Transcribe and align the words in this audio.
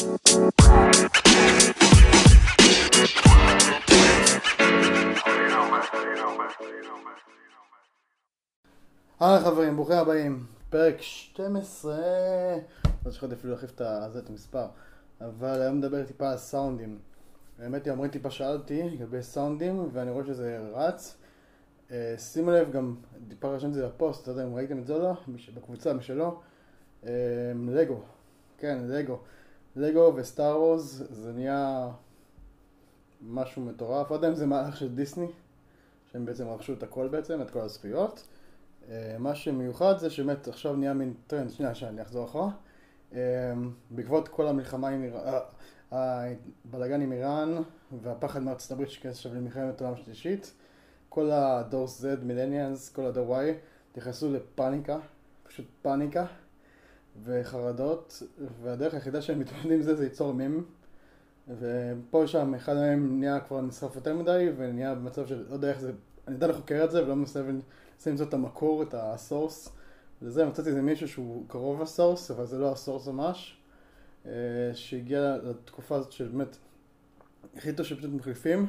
היי 0.00 0.08
חברים, 9.40 9.76
ברוכים 9.76 9.96
הבאים. 9.96 10.46
פרק 10.70 11.00
12, 11.00 11.96
לא 13.04 13.10
זוכר 13.10 13.32
אפילו 13.32 13.52
להחליף 13.52 13.70
את 13.70 13.80
את 14.18 14.30
המספר, 14.30 14.66
אבל 15.20 15.62
היום 15.62 15.76
נדבר 15.76 16.04
טיפה 16.04 16.30
על 16.30 16.36
סאונדים. 16.36 16.98
האמת 17.58 17.84
היא, 17.84 17.92
עמרי 17.92 18.08
טיפה 18.08 18.30
שאלתי 18.30 18.82
לגבי 18.82 19.22
סאונדים, 19.22 19.88
ואני 19.92 20.10
רואה 20.10 20.24
שזה 20.24 20.58
רץ. 20.74 21.16
אה, 21.90 22.14
שימו 22.18 22.50
לב, 22.50 22.72
גם 22.72 22.96
טיפה 23.28 23.48
רשמתי 23.48 23.68
את 23.68 23.74
זה 23.74 23.86
בפוסט, 23.86 24.26
לא 24.26 24.32
יודע 24.32 24.44
אם 24.44 24.54
ראיתם 24.54 24.78
את 24.78 24.86
זה 24.86 24.94
או 24.94 24.98
לא, 24.98 25.12
בקבוצה, 25.54 25.92
מי 25.92 26.02
שלא. 26.02 26.40
אה, 27.06 27.10
לגו, 27.68 28.00
כן, 28.58 28.78
לגו. 28.88 29.18
לגו 29.76 30.12
וסטאר 30.16 30.58
וורז, 30.58 31.06
זה 31.10 31.32
נהיה 31.32 31.90
משהו 33.22 33.62
מטורף. 33.62 34.10
לא 34.10 34.16
יודע 34.16 34.28
אם 34.28 34.34
זה 34.34 34.46
מהלך 34.46 34.76
של 34.76 34.94
דיסני, 34.94 35.26
שהם 36.12 36.24
בעצם 36.24 36.48
רכשו 36.48 36.72
את 36.72 36.82
הכל 36.82 37.08
בעצם, 37.08 37.42
את 37.42 37.50
כל 37.50 37.60
הזכויות. 37.60 38.26
אה, 38.88 39.16
מה 39.18 39.34
שמיוחד 39.34 39.98
זה 39.98 40.10
שבאמת 40.10 40.48
עכשיו 40.48 40.76
נהיה 40.76 40.94
מין 40.94 41.14
טרנד, 41.26 41.50
שנייה 41.50 41.74
שאני 41.74 42.02
אחזור 42.02 42.24
אחורה. 42.24 42.50
אה, 43.14 43.18
בעקבות 43.90 44.28
כל 44.28 44.46
המלחמה 44.46 44.88
עם 44.88 45.02
איראן, 45.02 45.38
הבלאגן 45.92 47.00
עם 47.00 47.12
איראן 47.12 47.62
והפחד 48.02 48.42
מארצות 48.42 48.72
הברית 48.72 48.90
שכנס 48.90 49.16
עכשיו 49.16 49.34
למלחמת 49.34 49.80
עולם 49.80 49.96
שלישית, 49.96 50.52
כל 51.08 51.30
הדור 51.30 51.86
Z, 51.86 52.24
מילניאנס, 52.24 52.88
כל 52.88 53.04
הדור 53.04 53.36
Y, 53.36 53.42
התייחסו 53.90 54.32
לפאניקה, 54.32 54.98
פשוט 55.42 55.66
פאניקה 55.82 56.26
וחרדות, 57.24 58.22
והדרך 58.62 58.94
היחידה 58.94 59.22
שהם 59.22 59.38
מתמודדים 59.38 59.72
עם 59.72 59.82
זה 59.82 59.94
זה 59.94 60.04
ליצור 60.04 60.34
מים. 60.34 60.64
ופה 61.58 62.18
ושם 62.18 62.54
אחד 62.54 62.74
מהם 62.74 63.20
נהיה 63.20 63.40
כבר 63.40 63.60
נשרף 63.60 63.96
יותר 63.96 64.14
מדי 64.14 64.48
ונהיה 64.56 64.94
במצב 64.94 65.26
של 65.26 65.44
לא 65.48 65.54
יודע 65.54 65.70
איך 65.70 65.80
זה, 65.80 65.92
אני 66.28 66.34
יודע 66.34 66.46
לחוקר 66.46 66.84
את 66.84 66.90
זה 66.90 67.04
ולא 67.04 67.16
מנסה 67.16 67.42
למצוא 68.06 68.26
את 68.26 68.34
המקור, 68.34 68.82
את 68.82 68.94
הסורס. 68.98 69.68
לזה 70.22 70.46
מצאתי 70.46 70.68
איזה 70.68 70.82
מישהו 70.82 71.08
שהוא 71.08 71.44
קרוב 71.48 71.82
לסורס, 71.82 72.30
אבל 72.30 72.46
זה 72.46 72.58
לא 72.58 72.72
הסורס 72.72 73.08
ממש. 73.08 73.60
אה, 74.26 74.32
שהגיע 74.74 75.36
לתקופה 75.42 75.96
הזאת 75.96 76.12
שבאמת 76.12 76.56
החליטו 77.56 77.84
שפשוט 77.84 78.10
מחליפים 78.10 78.66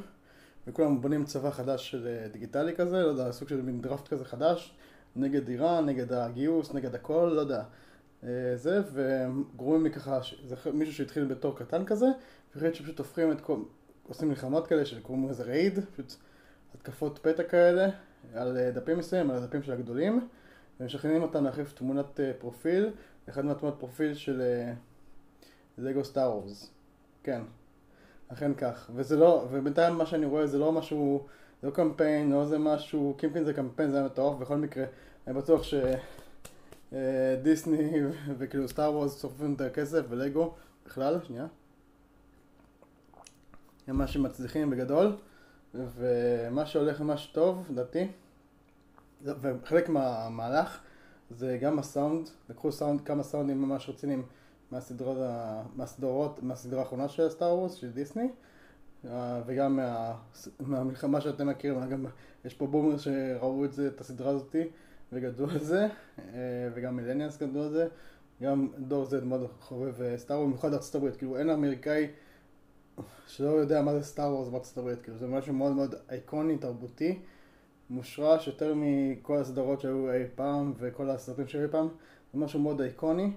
וכולם 0.68 1.02
בונים 1.02 1.26
צבא 1.26 1.52
חדש 1.52 1.92
של 1.92 2.08
אה, 2.08 2.28
דיגיטלי 2.28 2.76
כזה, 2.76 3.02
לא 3.02 3.08
יודע, 3.08 3.32
סוג 3.32 3.48
של 3.48 3.62
מין 3.62 3.82
דראפט 3.82 4.08
כזה 4.08 4.26
חדש 4.26 4.74
נגד 5.16 5.50
איראן, 5.50 5.86
נגד 5.86 6.14
הגיוס, 6.14 6.74
נגד 6.74 6.96
הכל, 6.96 7.32
לא 7.36 7.42
יודע. 7.42 7.64
אה, 8.24 8.56
זה, 8.56 8.82
וגורמים 8.94 9.84
לי 9.84 9.92
ככה, 9.92 10.20
זה 10.46 10.56
מישהו 10.74 10.96
שהתחיל 10.96 11.26
בתור 11.26 11.58
קטן 11.58 11.86
כזה, 11.86 12.06
והחליט 12.56 12.76
שפשוט 12.76 13.00
הופכים 13.00 13.32
את 13.32 13.42
כל, 13.42 13.58
עושים 14.08 14.30
מלחמות 14.30 14.68
כאלה 14.68 14.86
שקוראים 14.86 15.30
לזה 15.30 15.44
raid, 15.44 15.80
פשוט 15.94 16.16
התקפות 16.76 17.20
פתע 17.22 17.44
כאלה, 17.44 17.90
על 18.34 18.58
אה, 18.58 18.72
דפים 18.72 18.98
מסוימים, 18.98 19.32
על 19.32 19.38
הדפים 19.38 19.64
של 19.64 19.72
הגדולים, 19.72 20.28
ומשכנעים 20.80 21.22
אותם 21.22 21.44
להחליף 21.44 21.74
תמונת 21.74 22.20
אה, 22.20 22.32
פרופיל, 22.40 22.90
אחד 23.30 23.46
מהתמונת 23.46 23.76
פרופיל 23.80 24.14
של 24.14 24.42
לגו 25.78 26.06
סטאר 26.06 26.32
וורס. 26.32 26.72
כן, 27.24 27.42
אכן 28.28 28.54
כך. 28.54 28.92
וזה 28.96 29.18
לא, 29.18 29.48
ובינתיים 29.52 29.96
מה 29.96 30.06
שאני 30.06 30.26
רואה 30.26 30.48
זה 30.48 30.58
לא 30.58 30.72
משהו, 30.72 31.26
זה 31.62 31.68
לא 31.68 31.74
קמפיין, 31.74 32.32
לא 32.32 32.46
זה 32.46 32.58
משהו, 32.58 33.16
קימפין 33.18 33.44
זה 33.44 33.54
קמפיין, 33.54 33.92
זה 33.92 33.98
היה 33.98 34.06
מטורף, 34.06 34.40
בכל 34.40 34.58
מקרה, 34.58 34.86
אני 35.28 35.36
בטוח 35.36 35.64
ש... 35.64 35.74
דיסני 37.42 37.92
וכאילו 38.38 38.68
סטאר 38.68 38.94
וורס 38.94 39.18
צורפים 39.18 39.54
את 39.54 39.62
הכסף 39.62 40.02
ולגו 40.10 40.54
בכלל, 40.86 41.20
שנייה. 41.24 41.48
הם 43.88 43.98
מה 43.98 44.08
שמצליחים 44.08 44.70
בגדול, 44.70 45.16
ומה 45.74 46.66
שהולך 46.66 47.02
ממש 47.02 47.32
טוב, 47.34 47.68
לדעתי, 47.70 48.08
וחלק 49.24 49.90
מהמהלך 49.90 50.80
זה 51.30 51.58
גם 51.62 51.80
הסאונד, 51.80 52.30
לקחו 52.50 52.72
סאונד, 52.72 53.02
כמה 53.02 53.24
סאונדים 53.24 53.62
ממש 53.62 53.90
רציניים 53.90 54.24
מהסדרות, 54.72 55.18
מהסדרות, 55.76 56.44
מהסדרה 56.44 56.80
האחרונה 56.80 57.08
של 57.08 57.30
Star 57.30 57.56
Wars, 57.56 57.74
של 57.74 57.92
דיסני, 57.92 58.30
אה, 59.06 59.42
וגם 59.46 59.76
מה, 59.76 60.14
מהמלחמה 60.60 61.22
שאתם 61.22 61.48
מכירים, 61.48 61.90
גם 61.90 62.06
יש 62.46 62.54
פה 62.54 62.68
boomers 62.68 62.98
שראו 62.98 63.66
את 63.66 63.74
זה, 63.74 63.88
את 63.88 64.02
הסדרה 64.02 64.32
הזאתי, 64.32 64.68
וגדלו 65.14 65.50
על 65.50 65.60
זה, 65.60 65.88
אה, 66.20 66.70
וגם 66.74 66.96
millennials 66.96 67.38
גדלו 67.38 67.64
על 67.64 67.70
זה, 67.70 67.88
גם 68.44 68.68
דור 68.78 69.06
Z 69.06 69.26
מאוד 69.26 69.48
חובב 69.60 70.02
אה, 70.02 70.18
Star 70.18 70.36
Wars, 70.36 70.48
במיוחד 70.48 70.74
ארצות 70.74 70.96
הברית, 70.96 71.16
כאילו 71.16 71.38
אין 71.38 71.50
אמריקאי 71.50 72.08
שלא 73.28 73.50
יודע 73.50 73.82
מה 73.82 73.94
זה 73.94 74.04
Star 74.04 74.34
Wars 74.34 74.48
בארצות 74.48 74.78
הברית, 74.78 75.02
כאילו 75.02 75.18
זה 75.18 75.28
משהו 75.28 75.54
מאוד 75.54 75.72
מאוד 75.72 75.96
אייקוני, 76.10 76.58
תרבותי, 76.58 77.20
מושרש 77.90 78.48
יותר 78.48 78.74
מכל 78.76 79.38
הסדרות 79.38 79.82
שהיו 79.82 80.12
אי 80.12 80.24
פעם 80.36 80.74
וכל 80.78 81.10
הסרטים 81.10 81.48
שהיו 81.48 81.64
אי 81.64 81.68
פעם, 81.72 81.88
זה 82.34 82.40
משהו 82.40 82.60
מאוד 82.60 82.82
אייקוני 82.82 83.32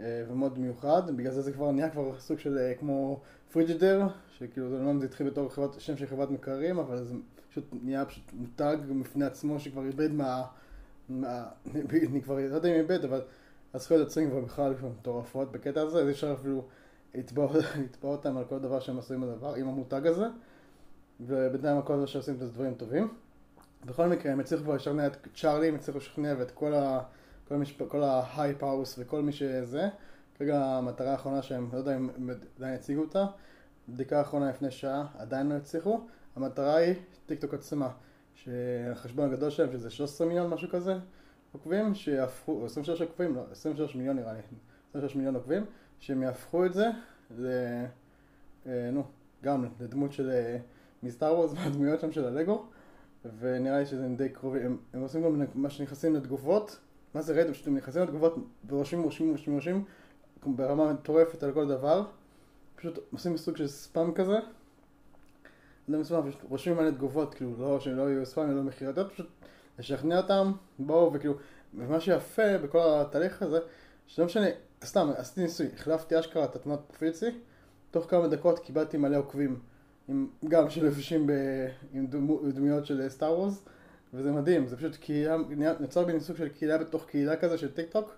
אה, 0.00 0.24
ומאוד 0.28 0.58
מיוחד, 0.58 1.16
בגלל 1.16 1.32
זה 1.32 1.42
זה 1.42 1.52
כבר 1.52 1.70
נהיה 1.70 1.90
כבר 1.90 2.18
סוג 2.18 2.38
של 2.38 2.58
אה, 2.58 2.74
כמו 2.74 3.20
פריג'ידר, 3.52 4.06
שכאילו 4.38 4.68
זה 4.70 4.76
אומנם 4.76 5.00
זה 5.00 5.06
התחיל 5.06 5.30
בתור 5.30 5.48
חברת, 5.48 5.80
שם 5.80 5.96
של 5.96 6.06
חברת 6.06 6.30
מקררים, 6.30 6.78
אבל 6.78 7.04
זה 7.04 7.14
פשוט 7.50 7.64
נהיה 7.82 8.04
פשוט 8.04 8.32
מותג 8.32 8.76
בפני 9.00 9.24
עצמו 9.24 9.60
שכבר 9.60 9.86
איבד 9.86 10.12
מה... 10.12 10.44
אני 11.10 12.22
כבר 12.22 12.34
לא 12.34 12.54
יודע 12.54 12.68
אם 12.68 12.74
איבד, 12.74 13.04
אבל 13.04 13.22
הזכויות 13.74 14.00
יוצרים 14.00 14.30
כבר 14.30 14.40
בכלל 14.40 14.74
מטורפות 14.98 15.52
בקטע 15.52 15.80
הזה, 15.80 15.98
אז 15.98 16.06
אי 16.06 16.12
אפשר 16.12 16.32
אפילו 16.32 16.64
לתבוע 17.14 18.12
אותם 18.12 18.36
על 18.36 18.44
כל 18.44 18.58
דבר 18.58 18.80
שהם 18.80 18.96
עושים 18.96 19.20
בדבר, 19.20 19.54
עם 19.54 19.68
המותג 19.68 20.06
הזה, 20.06 20.26
ובינתיים 21.20 21.82
כל 21.82 21.96
דבר 21.96 22.06
שעושים 22.06 22.36
זה 22.36 22.48
דברים 22.48 22.74
טובים. 22.74 23.08
בכל 23.84 24.06
מקרה, 24.06 24.32
הם 24.32 24.40
הצליחו 24.40 24.64
כבר 24.64 24.74
לשכנע 24.74 25.06
את 25.06 25.26
צ'ארלי, 25.34 25.68
הם 25.68 25.74
הצליחו 25.74 25.98
לשכנע 25.98 26.34
ואת 26.38 26.50
כל 26.50 26.74
ה... 26.74 27.00
כל, 27.48 27.54
המשפ... 27.54 27.82
כל 27.88 28.02
ה 28.02 28.62
Hype 28.62 28.76
House 28.76 28.94
וכל 28.98 29.22
מי 29.22 29.32
שזה. 29.32 29.88
כרגע 30.34 30.64
המטרה 30.64 31.12
האחרונה 31.12 31.42
שהם, 31.42 31.68
לא 31.72 31.78
יודע 31.78 31.96
אם 31.96 32.30
עדיין 32.56 32.74
הציגו 32.74 33.00
אותה, 33.00 33.26
בדיקה 33.88 34.18
האחרונה 34.18 34.48
לפני 34.48 34.70
שעה, 34.70 35.06
עדיין 35.18 35.48
לא 35.48 35.54
הצליחו. 35.54 36.00
המטרה 36.36 36.76
היא 36.76 36.94
טיק 37.26 37.40
טוק 37.40 37.54
עצמה, 37.54 37.88
שהחשבון 38.36 39.32
הגדול 39.32 39.50
שלהם, 39.50 39.72
שזה 39.72 39.90
13 39.90 40.26
מיליון 40.26 40.50
משהו 40.50 40.68
כזה, 40.68 40.98
עוקבים, 41.52 41.94
שיהפכו, 41.94 42.52
או 42.52 42.66
23 42.66 43.02
עוקבים, 43.02 43.34
לא, 43.34 43.42
23 43.50 43.94
מיליון 43.94 44.16
נראה 44.16 44.32
לי, 44.32 44.38
23 44.88 45.16
מיליון 45.16 45.34
עוקבים, 45.34 45.64
שהם 45.98 46.22
יהפכו 46.22 46.66
את 46.66 46.74
זה 46.74 46.86
ל... 47.38 47.46
אה, 48.66 48.90
נו, 48.92 49.04
גם 49.42 49.68
לדמות 49.80 50.12
של 50.12 50.30
אה, 50.30 50.58
מסטאר 51.02 51.34
וורס 51.34 51.52
והדמויות 51.56 52.00
שם 52.00 52.12
של 52.12 52.24
הלגו, 52.24 52.66
ונראה 53.38 53.78
לי 53.78 53.86
שזה 53.86 54.08
די 54.16 54.28
קרובי, 54.28 54.60
הם, 54.60 54.76
הם 54.94 55.00
עושים 55.00 55.22
גם 55.22 55.42
מה 55.54 55.70
שנכנסים 55.70 56.14
לתגובות, 56.14 56.78
מה 57.14 57.22
זה? 57.22 57.52
פשוט 57.52 57.66
הם 57.66 57.76
נכנסים 57.76 58.02
לתגובות 58.02 58.34
ורושמים, 58.68 59.02
רושמים, 59.02 59.30
רושמים, 59.30 59.56
רושמים, 59.56 59.84
ברמה 60.46 60.92
מטורפת 60.92 61.42
על 61.42 61.52
כל 61.52 61.68
דבר, 61.68 62.04
פשוט 62.76 62.98
עושים 63.12 63.36
סוג 63.36 63.56
של 63.56 63.66
ספאם 63.66 64.12
כזה, 64.12 64.38
לא 65.88 66.04
ספאם, 66.04 66.30
פשוט 66.30 66.42
רושמים 66.42 66.76
מלא 66.76 66.90
תגובות, 66.90 67.34
כאילו, 67.34 67.54
לא 67.58 67.80
שהם 67.80 67.96
לא 67.96 68.02
יהיו 68.02 68.26
ספאם, 68.26 68.56
לא 68.56 68.62
מכירתיות, 68.62 69.12
פשוט 69.12 69.26
לשכנע 69.78 70.16
אותם, 70.18 70.52
בואו, 70.78 71.12
וכאילו, 71.12 71.34
ומה 71.74 72.00
שיפה 72.00 72.58
בכל 72.58 72.78
התהליך 72.84 73.42
הזה, 73.42 73.58
שלא 74.06 74.24
משנה, 74.24 74.46
סתם, 74.84 75.10
עשיתי 75.16 75.40
ניסוי, 75.40 75.66
החלפתי 75.74 76.18
אשכרה 76.18 76.44
את 76.44 76.56
התמונת 76.56 76.80
פרופיל 76.86 77.12
תוך 77.90 78.10
כמה 78.10 78.28
דקות 78.28 78.58
קיבלתי 78.58 78.96
מלא 78.96 79.16
עוקבים, 79.16 79.60
עם, 80.08 80.28
גם 80.48 80.70
שלבושים 80.70 81.26
ב, 81.26 81.32
עם 81.92 82.06
דמו, 82.06 82.40
דמויות 82.48 82.86
של 82.86 83.08
Star 83.08 83.32
Wars, 83.32 83.64
וזה 84.14 84.32
מדהים, 84.32 84.66
זה 84.66 84.76
פשוט 84.76 84.96
קהילה, 84.96 85.36
נוצר 85.80 86.04
בי 86.04 86.20
סוג 86.20 86.36
של 86.36 86.48
קהילה 86.48 86.78
בתוך 86.78 87.06
קהילה 87.06 87.36
כזה 87.36 87.58
של 87.58 87.72
טיק 87.72 87.90
טוק, 87.90 88.16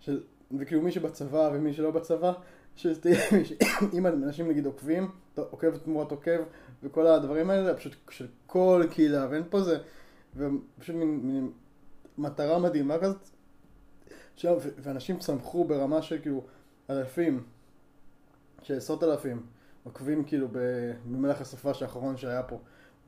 של, 0.00 0.20
וכאילו 0.58 0.82
מי 0.82 0.92
שבצבא 0.92 1.50
ומי 1.54 1.72
שלא 1.72 1.90
בצבא, 1.90 2.32
שאם 2.76 4.06
אנשים 4.06 4.48
נגיד 4.48 4.66
עוקבים, 4.66 5.10
עוקב 5.34 5.76
תמורת 5.76 6.10
עוקב, 6.10 6.40
וכל 6.82 7.06
הדברים 7.06 7.50
האלה, 7.50 7.74
פשוט 7.74 7.96
של 8.10 8.26
כל 8.46 8.84
קהילה, 8.90 9.26
ואין 9.30 9.42
פה 9.50 9.62
זה, 9.62 9.78
ופשוט 10.36 10.96
מין, 10.96 11.20
מין 11.22 11.50
מטרה 12.18 12.58
מדהימה 12.58 12.98
כזאת, 12.98 13.28
עכשיו, 14.34 14.60
ואנשים 14.78 15.18
צמחו 15.18 15.64
ברמה 15.64 16.02
של 16.02 16.18
כאילו 16.22 16.42
אלפים, 16.90 17.42
של 18.62 18.76
עשרות 18.76 19.04
אלפים, 19.04 19.42
עוקבים 19.84 20.24
כאילו 20.24 20.48
במהלך 20.52 21.40
הסופש 21.40 21.82
האחרון 21.82 22.16
שהיה 22.16 22.42
פה. 22.42 22.58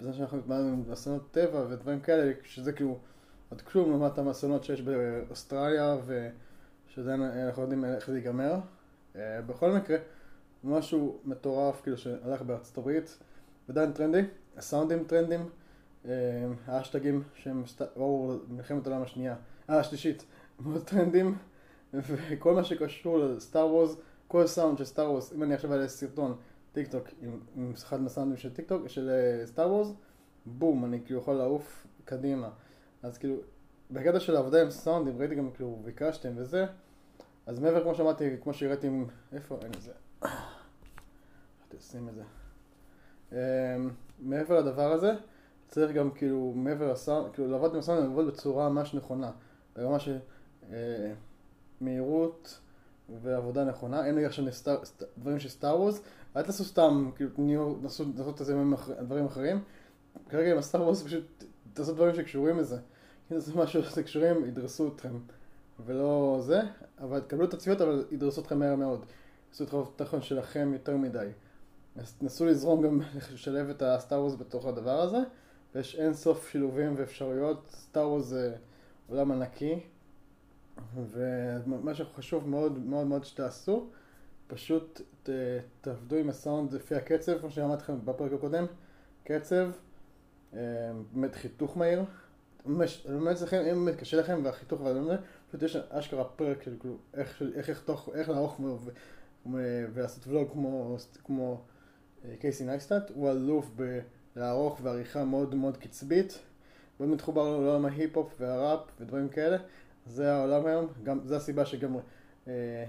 בזה 0.00 0.12
שאנחנו 0.12 0.38
התמודדנו 0.38 0.68
עם 0.68 0.92
אסונות 0.92 1.30
טבע 1.30 1.66
ודברים 1.70 2.00
כאלה, 2.00 2.32
שזה 2.44 2.72
כאילו 2.72 2.98
עוד 3.48 3.60
כלום 3.60 3.90
לעומת 3.90 4.18
האסונות 4.18 4.64
שיש 4.64 4.82
באוסטרליה, 4.82 5.96
ושזה 6.06 7.14
אנחנו 7.14 7.62
יודעים 7.62 7.84
איך 7.84 8.10
זה 8.10 8.16
ייגמר. 8.18 8.54
בכל 9.16 9.72
מקרה, 9.72 9.96
משהו 10.64 11.18
מטורף 11.24 11.80
כאילו 11.82 11.98
שהלך 11.98 12.42
בארצות 12.42 12.78
הברית, 12.78 13.18
עדיין 13.68 13.92
טרנדי, 13.92 14.22
הסאונדים 14.56 15.04
טרנדים, 15.04 15.48
האשטגים 16.66 17.22
שהם 17.34 17.64
ראו 17.96 18.36
מלחמת 18.48 18.86
העולם 18.86 19.02
השנייה, 19.02 19.36
אה 19.70 19.78
השלישית, 19.78 20.24
מאוד 20.60 20.82
טרנדים, 20.84 21.38
וכל 21.94 22.54
מה 22.54 22.64
שקשור 22.64 23.18
ל 23.18 23.28
Star 23.28 23.66
Wars, 23.66 23.96
כל 24.28 24.46
סאונד 24.46 24.78
של 24.78 24.84
Star 24.84 25.10
Wars, 25.10 25.32
אם 25.32 25.42
אני 25.42 25.54
עכשיו 25.54 25.72
אעלה 25.72 25.88
סרטון 25.88 26.36
טיק 26.72 26.88
טוק 26.88 27.08
עם, 27.22 27.40
עם 27.56 27.72
אחד 27.74 28.00
מהסאונדים 28.00 28.36
של 28.36 28.54
טיק 28.54 28.68
טוק, 28.68 28.88
של 28.88 29.10
Star 29.44 29.68
Wars, 29.68 29.92
בום, 30.46 30.84
אני 30.84 31.00
כאילו 31.04 31.20
יכול 31.20 31.34
לעוף 31.34 31.86
קדימה. 32.04 32.50
אז 33.02 33.18
כאילו, 33.18 33.36
בקטע 33.90 34.20
של 34.20 34.36
העבודה 34.36 34.62
עם 34.62 34.70
סאונדים, 34.70 35.18
ראיתי 35.18 35.34
גם 35.34 35.50
כאילו, 35.50 35.80
ביקשתם 35.84 36.32
וזה, 36.36 36.66
אז 37.46 37.58
מעבר 37.58 37.82
כמו 37.82 37.94
שאמרתי, 37.94 38.36
כמו 38.42 38.54
שהראיתי 38.54 38.90
איפה, 39.32 39.58
אין 39.62 39.72
את 39.72 39.82
זה, 39.82 39.92
תשים 41.68 42.08
את 42.08 42.14
זה. 42.14 42.22
אמ, 43.32 43.90
מעבר 44.18 44.60
לדבר 44.60 44.92
הזה, 44.92 45.12
צריך 45.68 45.92
גם 45.92 46.10
כאילו, 46.10 46.52
מעבר 46.56 46.92
לסאונד, 46.92 47.32
כאילו 47.34 47.50
לעבוד 47.50 47.72
עם 47.72 47.78
הסאונד, 47.78 48.02
לעבוד 48.02 48.26
בצורה 48.26 48.68
ממש 48.68 48.94
נכונה. 48.94 49.30
ברמה 49.76 49.98
של 49.98 50.18
אה, 50.70 51.12
מהירות 51.80 52.58
ועבודה 53.22 53.64
נכונה. 53.64 54.06
אין 54.06 54.14
לי 54.14 54.26
עכשיו 54.26 54.44
דברים 55.18 55.40
של 55.40 55.48
סטאר 55.48 55.80
וורס, 55.80 56.02
אל 56.36 56.42
תעשו 56.42 56.64
סתם, 56.64 57.10
כאילו, 57.16 57.30
תניעו, 57.30 57.78
לעשות 57.82 58.40
את 58.40 58.46
זה 58.46 58.54
עם 58.54 58.74
דברים 59.00 59.26
אחרים. 59.26 59.62
כרגע 60.28 60.52
עם 60.52 60.58
הסטאר 60.58 60.82
וורס 60.82 61.02
פשוט 61.02 61.44
תעשו 61.72 61.92
דברים 61.92 62.14
שקשורים 62.14 62.58
לזה. 62.58 62.76
אם 63.32 63.38
זה 63.38 63.54
משהו 63.54 63.82
שקשורים, 63.82 64.44
ידרסו 64.44 64.88
אתכם. 64.88 65.18
ולא 65.86 66.21
זה, 66.42 66.60
אבל 66.98 67.20
תקבלו 67.20 67.44
את 67.44 67.54
הצביעות, 67.54 67.80
אבל 67.80 68.04
ידרסו 68.10 68.40
אתכם 68.40 68.58
מהר 68.58 68.74
מאוד. 68.74 69.06
יעשו 69.50 69.64
את 69.64 69.74
התוכן 69.74 70.22
שלכם 70.22 70.70
יותר 70.72 70.96
מדי. 70.96 71.28
אז 71.96 72.12
תנסו 72.12 72.46
לזרום 72.46 72.82
גם, 72.82 73.00
לשלב 73.34 73.68
את 73.70 73.82
הסטאר 73.82 74.20
וורס 74.20 74.34
בתוך 74.34 74.66
הדבר 74.66 75.00
הזה. 75.00 75.18
ויש 75.74 75.96
אין 75.96 76.14
סוף 76.14 76.48
שילובים 76.50 76.94
ואפשרויות. 76.96 77.66
סטאר 77.70 78.08
וורס 78.08 78.24
זה 78.24 78.56
עולם 79.08 79.32
ענקי. 79.32 79.80
ומה 80.94 81.94
שחשוב 81.94 82.48
מאוד 82.48 82.78
מאוד 82.78 83.06
מאוד 83.06 83.24
שתעשו, 83.24 83.86
פשוט 84.46 85.00
ת, 85.22 85.30
תעבדו 85.80 86.16
עם 86.16 86.28
הסאונד 86.28 86.72
לפי 86.72 86.94
הקצב, 86.94 87.38
כמו 87.38 87.50
שאמרתי 87.50 87.82
לכם 87.82 88.04
בפרק 88.04 88.32
הקודם, 88.32 88.66
קצב, 89.24 89.70
אה, 90.54 90.60
באמת 91.12 91.34
חיתוך 91.34 91.76
מהיר. 91.76 92.04
באמת 92.66 93.40
לכם, 93.42 93.60
אם 93.72 93.88
קשה 93.96 94.16
לכם 94.16 94.40
והחיתוך 94.44 94.80
והדברים 94.80 95.08
האלה, 95.08 95.20
פשוט 95.48 95.62
יש 95.62 95.76
אשכרה 95.76 96.24
פרק 96.24 96.62
של 96.62 96.76
כאילו 96.80 96.96
איך, 97.14 97.42
איך, 97.54 97.90
איך, 98.14 98.28
לערוך 98.28 98.60
ולעשות 99.46 100.26
ולוג 100.26 100.50
כמו, 101.24 101.60
אה, 102.24 102.34
קייסי 102.40 102.64
נייסטאט, 102.64 103.10
הוא 103.14 103.30
אלוף 103.30 103.70
בלערוך 104.36 104.80
ועריכה 104.82 105.24
מאוד 105.24 105.54
מאוד 105.54 105.76
קצבית, 105.76 106.38
מאוד 107.00 107.10
מחובר 107.10 107.50
לעולם 107.50 107.84
ההיפ-הופ 107.84 108.34
והראפ 108.40 108.80
ודברים 109.00 109.28
כאלה. 109.28 109.56
זה 110.06 110.32
העולם 110.32 110.66
היום, 110.66 110.88
זה 111.24 111.36
הסיבה 111.36 111.66
שגם 111.66 111.96
אה, 112.48 112.84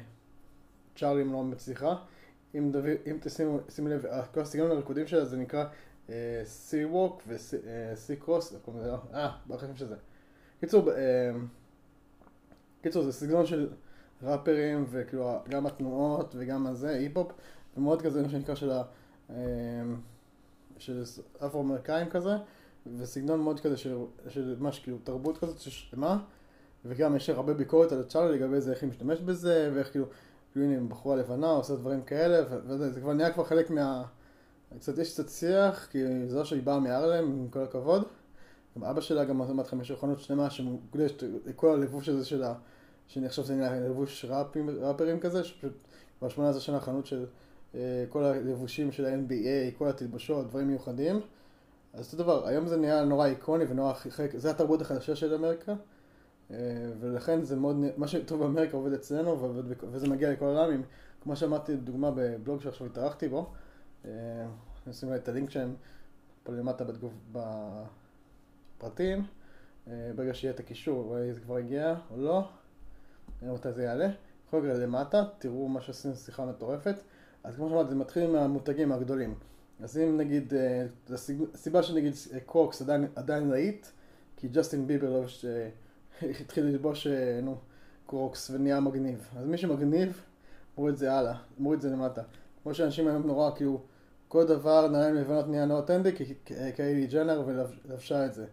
צ'ארלי 0.95 1.23
לא 1.23 1.43
מצליחה. 1.43 1.95
אם 2.55 2.71
תשימו 3.21 3.89
לב, 3.89 4.05
כל 4.33 4.41
הסגנון 4.41 4.71
הריקודים 4.71 5.07
שלה 5.07 5.25
זה 5.25 5.37
נקרא 5.37 5.65
סי 6.43 6.85
ווק 6.85 7.21
וסי 7.27 8.15
קרוס, 8.19 8.55
אה, 9.13 9.31
בחיים 9.47 9.75
שזה. 9.75 9.95
קיצור, 10.59 10.91
אה, 10.91 11.31
קיצור 12.81 13.03
זה 13.03 13.11
סגנון 13.11 13.45
של 13.45 13.69
ראפרים 14.23 14.85
וכאילו 14.89 15.39
גם 15.49 15.65
התנועות 15.65 16.35
וגם 16.37 16.67
הזה, 16.67 16.89
היפ-הופ, 16.89 17.31
ומאוד 17.77 18.01
כזה 18.01 18.21
מה 18.21 18.29
שנקרא 18.29 18.55
של 18.55 18.71
ה... 18.71 18.83
אה, 19.29 19.35
של 20.77 21.03
אפרו-אמריקאים 21.45 22.09
כזה, 22.09 22.31
וסגנון 22.97 23.39
מאוד 23.39 23.59
כזה 23.59 23.77
של, 23.77 23.97
של 24.27 24.55
ממש 24.59 24.79
כאילו 24.79 24.97
תרבות 25.03 25.37
כזאת 25.37 25.59
שלמה. 25.59 26.23
וגם 26.85 27.15
יש 27.15 27.29
הרבה 27.29 27.53
ביקורת 27.53 27.91
על 27.91 28.03
צ'ארלי 28.03 28.37
לגבי 28.37 28.61
זה, 28.61 28.71
איך 28.71 28.81
היא 28.81 28.89
משתמשת 28.89 29.21
בזה, 29.21 29.71
ואיך 29.73 29.91
כאילו, 29.91 30.05
כאילו 30.51 30.65
הנה 30.65 30.87
בחורה 30.87 31.15
לבנה 31.15 31.47
עושה 31.49 31.75
דברים 31.75 32.01
כאלה, 32.01 32.43
וזה 32.49 33.01
כבר 33.01 33.13
נהיה 33.13 33.33
כבר 33.33 33.43
חלק 33.43 33.69
מה... 33.69 34.03
קצת 34.79 34.97
יש 34.97 35.13
קצת 35.13 35.29
שיח, 35.29 35.87
כי 35.91 36.27
זו 36.27 36.37
לא 36.37 36.45
שהיא 36.45 36.63
באה 36.63 36.79
מארלם, 36.79 37.31
עם 37.31 37.47
כל 37.49 37.63
הכבוד. 37.63 38.03
גם 38.77 38.83
אבא 38.83 39.01
שלה 39.01 39.23
גם 39.23 39.41
אמרתי 39.41 39.67
לכם, 39.67 39.81
יש 39.81 39.91
חנות 39.91 40.19
שלמה 40.19 40.49
שמוקדשת 40.49 41.23
לכל 41.45 41.73
הלבוש 41.73 42.09
הזה 42.09 42.25
שלה, 42.25 42.53
שאני 43.07 43.29
חושב 43.29 43.43
שזה 43.43 43.55
נהיה 43.55 43.89
לבוש 43.89 44.25
ראפים, 44.29 44.69
ראפרים 44.69 45.19
כזה, 45.19 45.43
שפשוט 45.43 45.73
כבר 46.19 46.29
18 46.29 46.61
שנה 46.61 46.79
חנות 46.79 47.05
של 47.05 47.25
אה, 47.75 48.05
כל 48.09 48.23
הלבושים 48.23 48.91
של 48.91 49.05
ה-NBA, 49.05 49.77
כל 49.77 49.87
התלבושות, 49.87 50.47
דברים 50.47 50.67
מיוחדים. 50.67 51.21
אז 51.93 52.05
אותו 52.05 52.23
דבר, 52.23 52.47
היום 52.47 52.67
זה 52.67 52.77
נהיה 52.77 53.05
נורא 53.05 53.27
איקוני 53.27 53.65
ונורא 53.69 53.93
חלק, 53.93 54.37
זה 54.37 54.49
התרבות 54.49 54.81
החדשה 54.81 55.15
של 55.15 55.33
אמריקה. 55.33 55.73
אה, 56.51 56.57
ולכן 56.99 57.41
זה 57.41 57.55
מאוד, 57.55 57.75
מה 57.97 58.07
שטוב 58.07 58.39
באמריקה 58.39 58.77
עובד 58.77 58.93
אצלנו 58.93 59.53
וזה 59.91 60.07
מגיע 60.07 60.31
לכל 60.31 60.45
העולם, 60.45 60.81
כמו 61.21 61.35
שאמרתי, 61.35 61.75
דוגמה 61.75 62.11
בבלוג 62.15 62.61
שעכשיו 62.61 62.87
התארחתי 62.87 63.27
בו, 63.27 63.51
אה, 64.05 64.11
אני 64.85 64.91
אשים 64.91 65.15
את 65.15 65.27
הלינק 65.27 65.49
שלהם 65.49 65.75
פה 66.43 66.53
למטה 66.53 66.83
בתגוב, 66.83 67.13
בפרטים, 68.77 69.25
אה, 69.87 70.11
ברגע 70.15 70.33
שיהיה 70.33 70.53
את 70.53 70.59
הקישור, 70.59 71.03
אולי 71.09 71.33
זה 71.33 71.39
כבר 71.39 71.57
הגיע 71.57 71.95
או 72.11 72.17
לא, 72.17 72.49
נראה 73.41 73.53
מתי 73.53 73.71
זה 73.71 73.83
יעלה, 73.83 74.07
יכול 74.47 74.61
להיות 74.61 74.79
למטה, 74.79 75.23
תראו 75.39 75.67
מה 75.67 75.81
שעשינו 75.81 76.15
שיחה 76.15 76.45
מטורפת, 76.45 76.95
אז 77.43 77.55
כמו 77.55 77.69
שאמרתי, 77.69 77.89
זה 77.89 77.95
מתחיל 77.95 78.31
מהמותגים 78.31 78.91
הגדולים, 78.91 79.35
אז 79.83 79.97
אם 79.97 80.17
נגיד, 80.17 80.53
הסיבה 81.53 81.83
שנגיד 81.83 82.13
קוקס 82.45 82.81
עדיין, 82.81 83.07
עדיין 83.15 83.49
להיט, 83.49 83.87
כי 84.37 84.47
ג'סטין 84.47 84.87
ביבר 84.87 85.09
לא 85.09 85.27
ש... 85.27 85.45
התחיל 86.41 86.65
ללבוש, 86.65 87.07
אה, 87.07 87.39
נו, 87.43 87.57
קרוקס 88.07 88.49
ונהיה 88.49 88.79
מגניב. 88.79 89.29
אז 89.37 89.45
מי 89.45 89.57
שמגניב, 89.57 90.21
מוריד 90.77 90.93
את 90.93 90.99
זה 90.99 91.13
הלאה, 91.13 91.35
מוריד 91.57 91.77
את 91.77 91.81
זה 91.81 91.89
למטה. 91.89 92.21
כמו 92.63 92.73
שאנשים 92.73 93.07
היום 93.07 93.27
נורא, 93.27 93.51
כאילו, 93.55 93.81
כל 94.33 94.45
דבר 94.45 94.87
נעליים 94.87 95.15
לבנות 95.15 95.47
נהיה 95.47 95.65
לא 95.65 95.73
אותנטי, 95.73 96.15
כי 96.15 96.33
קיילי 96.75 97.07
ג'נר 97.07 97.43
ולבשה 97.45 98.25
את 98.25 98.33
זה. 98.33 98.45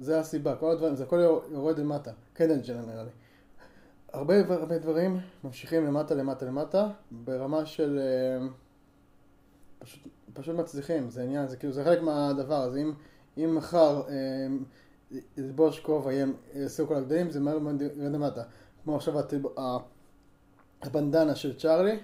זה 0.00 0.18
הסיבה, 0.20 0.56
כל 0.56 0.70
הדברים, 0.70 0.96
זה 0.96 1.04
הכל 1.04 1.18
יורד 1.50 1.78
למטה. 1.78 2.10
קיילי 2.34 2.60
ג'נר 2.66 2.86
נראה 2.86 3.02
לי. 3.02 3.10
הרבה, 4.12 4.34
הרבה 4.48 4.78
דברים 4.78 5.20
ממשיכים 5.44 5.86
למטה, 5.86 6.14
למטה, 6.14 6.46
למטה, 6.46 6.88
ברמה 7.10 7.66
של... 7.66 7.98
אה, 7.98 8.46
פשוט, 9.78 10.02
פשוט 10.32 10.56
מצליחים, 10.56 11.10
זה 11.10 11.22
עניין, 11.22 11.48
זה 11.48 11.56
כאילו, 11.56 11.72
זה 11.72 11.84
חלק 11.84 12.02
מהדבר, 12.02 12.64
אז 12.64 12.76
אם, 12.76 12.92
אם 13.38 13.54
מחר 13.54 14.02
אה, 14.08 14.46
ללבוש 15.36 15.80
כובע, 15.80 16.10
יעשו 16.54 16.86
כל 16.86 16.94
הגדלים, 16.94 17.30
זה 17.30 17.40
מהר 17.40 17.58
מאוד 17.58 17.82
ירד 17.82 18.12
למטה. 18.12 18.42
כמו 18.84 18.96
עכשיו 18.96 19.14
הבנדנה 20.82 21.34
של 21.34 21.58
צ'ארלי, 21.58 21.98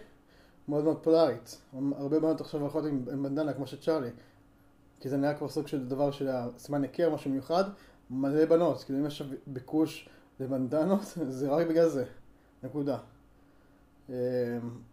מאוד 0.69 0.85
מאוד 0.85 0.99
פולארית. 1.03 1.61
הרבה 1.97 2.21
בנות 2.21 2.41
עכשיו 2.41 2.61
הולכות 2.61 2.85
עם 2.87 3.23
בנדנה 3.23 3.53
כמו 3.53 3.67
של 3.67 3.81
צ'ארלי. 3.81 4.11
כי 5.01 5.09
זה 5.09 5.17
נראה 5.17 5.35
כבר 5.35 5.49
סוג 5.49 5.67
של 5.67 5.89
דבר 5.89 6.11
של 6.11 6.29
סימן 6.59 6.83
היכר, 6.83 7.15
משהו 7.15 7.31
מיוחד. 7.31 7.65
מלא 8.11 8.45
בנות, 8.45 8.83
כאילו 8.85 8.99
אם 8.99 9.07
יש 9.07 9.23
ביקוש 9.47 10.09
לבנדנות, 10.41 11.03
זה 11.29 11.49
רק 11.49 11.67
בגלל 11.67 11.89
זה. 11.89 12.05
נקודה. 12.63 12.99
אמ, 14.09 14.15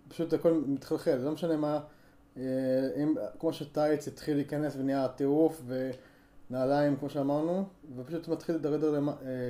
פשוט 0.07 0.33
הכל 0.33 0.63
מתחלחל, 0.67 1.15
לא 1.15 1.31
משנה 1.31 1.57
מה, 1.57 1.79
אה, 2.37 2.43
אם, 3.03 3.15
כמו 3.39 3.53
שטייץ 3.53 4.07
התחיל 4.07 4.35
להיכנס 4.35 4.75
ונהיה 4.75 5.07
טירוף 5.07 5.61
ו... 5.65 5.91
נעליים 6.49 6.95
כמו 6.95 7.09
שאמרנו, 7.09 7.65
ופשוט 7.95 8.27
מתחיל 8.27 8.55
לדרדר 8.55 8.95
אה, 8.95 8.99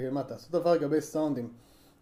למטה. 0.08 0.34
לעשות 0.34 0.52
דבר 0.52 0.74
לגבי 0.74 1.02
סאונדים. 1.02 1.54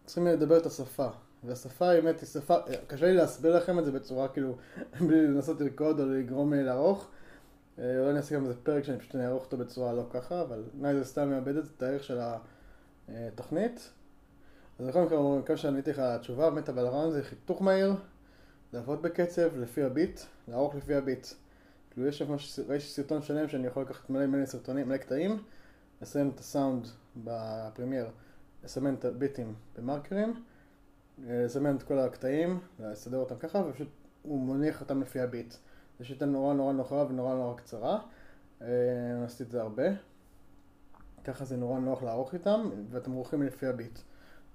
צריכים 0.04 0.26
לדבר 0.26 0.58
את 0.58 0.66
השפה. 0.66 1.08
והשפה 1.46 1.90
האמת 1.90 2.20
היא 2.20 2.28
שפה, 2.28 2.54
אה, 2.54 2.74
קשה 2.86 3.06
לי 3.06 3.14
להסביר 3.14 3.56
לכם 3.56 3.78
את 3.78 3.84
זה 3.84 3.92
בצורה 3.92 4.28
כאילו, 4.28 4.56
בלי 5.06 5.26
לנסות 5.26 5.60
לרקוד 5.60 6.00
או 6.00 6.06
לגרום 6.06 6.52
לערוך. 6.52 7.10
אה, 7.78 7.98
אולי 7.98 8.10
אני 8.10 8.16
אעשה 8.16 8.34
גם 8.34 8.42
איזה 8.42 8.54
פרק 8.62 8.84
שאני 8.84 8.98
פשוט 8.98 9.16
אערוך 9.16 9.44
אותו 9.44 9.56
בצורה 9.56 9.92
לא 9.92 10.06
ככה, 10.10 10.40
אבל 10.40 10.62
אולי 10.80 10.94
זה 10.94 11.04
סתם 11.04 11.30
מאבד 11.30 11.56
את 11.56 11.82
הערך 11.82 12.04
של 12.04 12.18
התוכנית. 13.08 13.90
אז 14.78 14.86
בכל 14.86 15.02
מקרה, 15.02 15.18
אני 15.18 15.38
מקווה 15.38 15.56
שעניתי 15.56 15.90
לך 15.90 15.98
על 15.98 16.16
התשובה, 16.16 16.50
באמת, 16.50 16.68
אבל 16.68 16.86
הרעיון 16.86 17.10
זה 17.10 17.22
חיתוך 17.22 17.62
מהיר, 17.62 17.94
לעבוד 18.72 19.02
בקצב 19.02 19.56
לפי 19.56 19.82
הביט, 19.82 20.20
לערוך 20.48 20.74
לפי 20.74 20.94
הביט. 20.94 21.26
כאילו 21.90 22.06
יש 22.06 22.22
ממש, 22.22 22.60
סרטון 22.78 23.22
שלם 23.22 23.48
שאני 23.48 23.66
יכול 23.66 23.82
לקחת 23.82 24.10
מלא 24.10 24.26
מלא 24.26 24.46
סרטונים, 24.46 24.88
מלא 24.88 24.96
קטעים, 24.96 25.42
לסיים 26.02 26.30
את 26.34 26.40
הסאונד 26.40 26.86
בפרמייר, 27.16 28.06
לסמן 28.64 28.94
את 28.94 29.04
הביטים 29.04 29.54
במרקרים, 29.76 30.34
לסמן 31.18 31.76
את 31.76 31.82
כל 31.82 31.98
הקטעים, 31.98 32.60
לסדר 32.80 33.18
אותם 33.18 33.36
ככה, 33.38 33.58
ופשוט 33.58 33.88
הוא 34.22 34.38
מוניח 34.40 34.80
אותם 34.80 35.02
לפי 35.02 35.20
הביט. 35.20 35.54
זה 35.98 36.04
שיטה 36.04 36.26
נורא 36.26 36.54
נורא 36.54 36.72
נוחה 36.72 37.04
ונורא 37.08 37.34
נורא 37.34 37.56
קצרה, 37.56 38.00
אה, 38.62 39.24
עשיתי 39.24 39.42
את 39.42 39.50
זה 39.50 39.62
הרבה. 39.62 39.84
ככה 41.24 41.44
זה 41.44 41.56
נורא 41.56 41.78
נוח 41.78 42.02
לערוך 42.02 42.34
איתם, 42.34 42.70
ואתם 42.90 43.12
עורכים 43.12 43.42
לפי 43.42 43.66
הביט. 43.66 43.98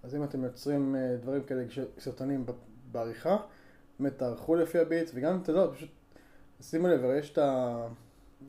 אז 0.03 0.15
אם 0.15 0.23
אתם 0.23 0.43
יוצרים 0.43 0.95
אה, 0.95 1.17
דברים 1.21 1.43
כאלה, 1.43 1.65
סרטונים 1.99 2.45
בעריכה, 2.91 3.37
באמת 3.99 4.17
תערכו 4.17 4.55
לפי 4.55 4.79
הביט, 4.79 5.11
וגם 5.13 5.33
אם 5.33 5.41
אתם 5.41 5.53
לא, 5.53 5.71
פשוט 5.73 5.89
שימו 6.61 6.87
לב, 6.87 7.03
הרי 7.03 7.17
יש 7.17 7.31
את 7.33 7.37
ה... 7.37 7.87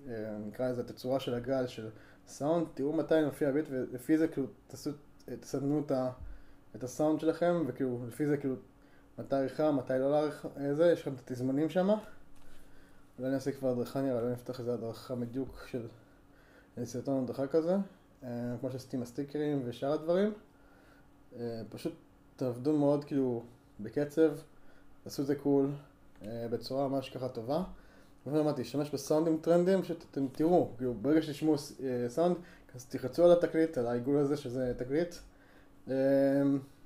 אה, 0.09 0.37
נקרא 0.47 0.69
לזה 0.69 0.81
התצורה 0.81 1.21
של 1.21 1.35
הגל 1.35 1.67
של 1.67 1.89
סאונד, 2.27 2.67
תראו 2.75 2.93
מתי 2.93 3.25
מופיע 3.25 3.49
הביט 3.49 3.67
ולפי 3.71 4.19
זה 4.19 4.29
כאילו 4.29 4.47
תסדנו 5.41 5.81
את, 5.87 5.91
ה... 5.91 6.11
את 6.77 6.85
הסאונד 6.85 7.21
שלכם 7.21 7.65
וכאילו 7.67 8.01
לפי 8.09 8.27
זה 8.27 8.37
כאילו 8.37 8.55
מתי 9.19 9.37
עריכה, 9.37 9.73
מתי 9.73 9.93
לא 9.99 10.11
לעריכה, 10.11 10.49
אה, 10.57 10.75
זה, 10.75 10.93
יש 10.93 11.01
לכם 11.01 11.15
את 11.15 11.31
התזמונים 11.31 11.71
שם. 11.71 11.89
אולי 11.89 13.29
אני 13.29 13.35
אעשה 13.35 13.53
כבר 13.53 13.69
הדרכה 13.69 14.01
נראה, 14.01 14.21
אולי 14.21 14.33
נפתח 14.33 14.61
איזה 14.61 14.75
הדרכה 14.75 15.15
בדיוק 15.15 15.67
של 15.71 15.87
סרטון 16.85 17.23
הדרכה 17.23 17.47
כזה, 17.47 17.77
אה, 18.25 18.29
כמו 18.61 18.71
שעשיתי 18.71 18.97
עם 18.97 19.03
הסטיקרים 19.03 19.63
ושאר 19.65 19.93
הדברים. 19.93 20.33
אה, 21.37 21.63
פשוט 21.71 21.95
תעבדו 22.37 22.79
מאוד 22.79 23.05
כאילו 23.05 23.43
בקצב, 23.81 24.31
תעשו 25.05 25.23
את 25.23 25.27
זה 25.27 25.35
קול, 25.35 25.71
בצורה 26.23 26.89
ממש 26.89 27.11
ככה 27.11 27.29
טובה. 27.29 27.63
כמו 28.25 28.37
שאמרתי, 28.37 28.63
להשתמש 28.63 28.91
בסאונדים 28.91 29.39
טרנדים, 29.43 29.85
שאתם 29.85 30.27
תראו, 30.33 30.71
כאילו 30.77 30.95
ברגע 30.95 31.23
שתשמעו 31.23 31.55
סאונד, 32.09 32.37
אז 32.75 32.87
תחצו 32.87 33.25
על 33.25 33.33
התקליט, 33.33 33.79
על 33.79 33.87
העיגול 33.87 34.17
הזה 34.17 34.37
שזה 34.37 34.73
תקליט, 34.77 35.15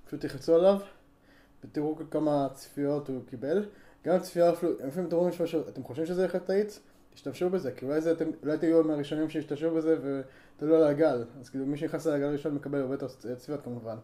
פשוט 0.06 0.20
תחצו 0.20 0.54
עליו. 0.54 0.80
ותראו 1.64 1.96
כמה 2.10 2.48
צפיות 2.54 3.08
הוא 3.08 3.20
קיבל. 3.26 3.66
גם 4.06 4.18
צפייה 4.18 4.52
אפילו, 4.52 4.72
לפעמים 4.86 5.08
אתם 5.08 5.16
רואים 5.16 5.34
משהו, 5.42 5.60
אתם 5.68 5.82
חושבים 5.82 6.06
שזה 6.06 6.24
יכול 6.24 6.40
טעית? 6.40 6.80
תשתמשו 7.14 7.50
בזה, 7.50 7.72
כי 7.72 7.86
אולי, 7.86 8.12
אתם, 8.12 8.24
אולי 8.42 8.58
תהיו 8.58 8.84
מהראשונים 8.84 9.30
שישתמשו 9.30 9.74
בזה 9.74 10.22
ותלו 10.56 10.76
על 10.76 10.84
הגל. 10.84 11.24
אז 11.40 11.48
כאילו 11.48 11.66
מי 11.66 11.76
שנכנס 11.76 12.06
לגל 12.06 12.24
הראשון 12.24 12.54
מקבל 12.54 12.80
הרבה 12.80 12.94
יותר 12.94 13.06
צפיות 13.36 13.60
כמובן. 13.64 13.96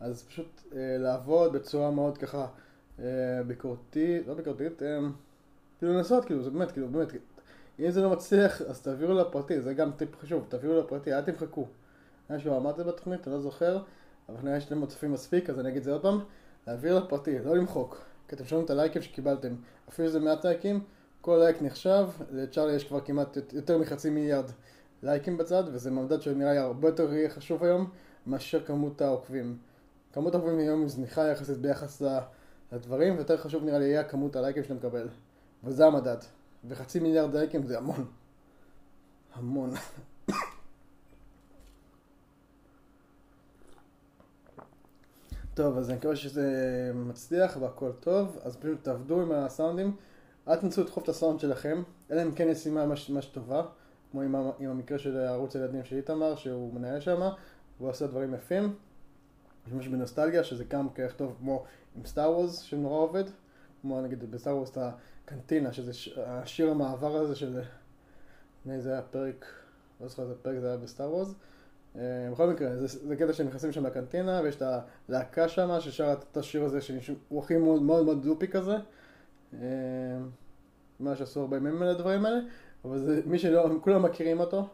אז 0.00 0.22
פשוט 0.22 0.62
אה, 0.74 0.96
לעבוד 0.98 1.52
בצורה 1.52 1.90
מאוד 1.90 2.18
ככה 2.18 2.46
אה, 2.98 3.04
ביקורתית, 3.46 4.26
לא 4.26 4.34
ביקורתית, 4.34 4.82
אה, 4.82 4.98
כאילו 5.78 5.92
לנסות, 5.92 6.24
כאילו 6.24 6.42
זה 6.42 6.50
באמת, 6.50 6.72
כאילו 6.72 6.88
באמת, 6.88 7.08
אם 7.78 7.90
זה 7.90 8.02
לא 8.02 8.10
מצליח 8.10 8.62
אז 8.62 8.82
תעבירו 8.82 9.14
לפרטי, 9.14 9.60
זה 9.60 9.74
גם 9.74 9.90
טיפ 9.96 10.16
חשוב, 10.16 10.46
תעבירו 10.48 10.80
לפרטי, 10.80 11.14
אל 11.14 11.20
תמחקו. 11.20 11.66
אני 12.30 12.42
כבר 12.42 12.56
אמרתי 12.56 12.84
בתוכנית, 12.84 13.28
אני 13.28 13.34
לא 13.34 13.40
זוכר, 13.40 13.82
אבל 14.28 14.38
נראה 14.42 14.60
שאתם 14.60 14.78
מוצפים 14.78 15.12
מספיק, 15.12 15.50
אז 15.50 15.60
אני 15.60 15.68
אגיד 15.68 15.78
את 15.78 15.84
זה 15.84 15.92
עוד 15.92 16.02
פעם. 16.02 16.20
להעביר 16.66 16.98
לפרטי, 16.98 17.38
לא 17.38 17.56
למחוק. 17.56 18.04
כי 18.28 18.34
אתם 18.34 18.44
שומעים 18.44 18.64
את 18.64 18.70
הלייקים 18.70 19.02
שקיבלתם. 19.02 19.54
אפילו 19.88 20.08
שזה 20.08 20.20
מעט 20.20 20.44
לייקים, 20.44 20.80
כל 21.20 21.40
לייק 21.44 21.62
נחשב, 21.62 22.08
לצ'ארלי 22.30 22.72
יש 22.72 22.84
כבר 22.84 23.00
כמעט 23.00 23.38
יותר 23.52 23.78
מחצי 23.78 24.10
מיליארד 24.10 24.50
לייקים 25.02 25.36
בצד, 25.36 25.64
וזה 25.72 25.90
מדד 25.90 26.22
שנראה 26.22 26.52
לי 26.52 26.58
הרבה 26.58 26.88
יותר 26.88 27.28
חשוב 27.28 27.64
היום, 27.64 27.90
מאשר 28.26 28.64
כמות 28.64 29.00
העוקבים. 29.00 29.58
כמות 30.12 30.34
העוקבים 30.34 30.58
היום 30.58 30.80
היא 30.80 30.88
זניחה 30.88 31.28
יחסית 31.28 31.58
ביחס 31.58 32.02
לדברים, 32.72 33.16
ויותר 33.16 33.36
חשוב 33.36 33.64
נראה 33.64 33.78
לי 33.78 33.84
יהיה 33.84 34.04
כמות 34.04 34.36
הלייקים 34.36 34.62
שאתה 34.62 34.74
מקבל. 34.74 35.08
וזה 35.64 35.86
המדד. 35.86 36.18
וחצי 36.68 37.00
מיליארד 37.00 37.34
לייקים 37.34 37.66
זה 37.66 37.78
המון. 37.78 38.04
המון. 39.34 39.70
טוב, 45.56 45.78
אז 45.78 45.90
אני 45.90 45.98
מקווה 45.98 46.16
שזה 46.16 46.90
מצליח 46.94 47.56
והכל 47.60 47.92
טוב, 48.00 48.38
אז 48.42 48.56
פשוט 48.56 48.84
תעבדו 48.84 49.22
עם 49.22 49.32
הסאונדים, 49.32 49.96
אל 50.48 50.56
תנסו 50.56 50.82
לדחוף 50.82 51.04
את 51.04 51.08
הסאונד 51.08 51.40
שלכם, 51.40 51.82
אלא 52.10 52.22
אם 52.22 52.32
כן 52.32 52.48
יש 52.48 52.58
סימה 52.58 52.86
ממש 52.86 53.10
ממש 53.10 53.26
טובה, 53.26 53.62
כמו 54.10 54.22
עם, 54.22 54.34
עם 54.34 54.70
המקרה 54.70 54.98
של 54.98 55.16
ערוץ 55.16 55.56
הילדים 55.56 55.84
של 55.84 55.96
איתמר, 55.96 56.36
שהוא 56.36 56.74
מנהל 56.74 57.00
שם, 57.00 57.20
והוא 57.78 57.90
עושה 57.90 58.06
דברים 58.06 58.34
יפים. 58.34 58.74
משהו 59.72 59.92
בנוסטלגיה, 59.92 60.44
שזה 60.44 60.64
גם 60.64 60.88
כאיך 60.88 61.12
טוב 61.12 61.36
כמו 61.38 61.64
עם 61.96 62.06
סטאר 62.06 62.30
וורז, 62.30 62.58
שנורא 62.58 63.02
עובד, 63.02 63.24
כמו 63.82 64.00
נגיד 64.00 64.30
בסטאר 64.30 64.56
וורז 64.56 64.68
את 64.68 64.78
הקנטינה, 64.80 65.72
שזה 65.72 65.92
השיר 66.26 66.70
המעבר 66.70 67.16
הזה 67.16 67.36
של... 67.36 67.60
זה 68.78 68.92
היה 68.92 69.02
פרק, 69.02 69.46
לא 70.00 70.08
זוכר 70.08 70.22
איזה 70.22 70.34
פרק 70.34 70.58
זה 70.58 70.66
היה 70.66 70.76
בסטאר 70.76 71.10
וורז. 71.10 71.34
אה, 71.98 72.28
בכל 72.32 72.46
מקרה, 72.46 72.76
זה, 72.76 73.08
זה 73.08 73.16
קטע 73.16 73.32
שנכנסים 73.32 73.72
שם 73.72 73.86
לקנטינה, 73.86 74.40
ויש 74.44 74.56
את 74.56 74.62
הלהקה 75.08 75.48
שם, 75.48 75.76
ששרה 75.80 76.12
את 76.12 76.36
השיר 76.36 76.64
הזה, 76.64 76.80
שהוא 76.80 77.42
הכי 77.42 77.56
מאוד 77.56 77.82
מאוד 77.82 78.04
מאוד 78.04 78.22
דופי 78.22 78.48
כזה. 78.48 78.76
אה, 79.54 79.58
מה 81.00 81.16
שעשו 81.16 81.40
הרבה 81.40 81.56
ימים 81.56 81.82
על 81.82 81.88
הדברים 81.88 82.26
האלה, 82.26 82.38
אבל 82.84 82.98
זה 82.98 83.20
מי 83.26 83.38
שלא, 83.38 83.68
כולם 83.80 84.02
מכירים 84.02 84.40
אותו, 84.40 84.68